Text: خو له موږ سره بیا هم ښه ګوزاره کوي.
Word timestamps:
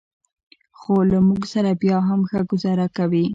خو 0.79 0.93
له 1.11 1.17
موږ 1.27 1.41
سره 1.53 1.71
بیا 1.81 1.97
هم 2.09 2.21
ښه 2.29 2.39
ګوزاره 2.51 2.87
کوي. 2.97 3.25